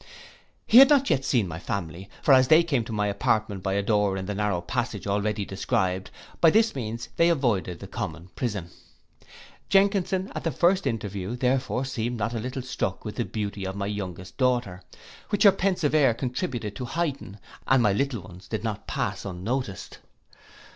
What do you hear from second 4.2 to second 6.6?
the narrow passage, already described, by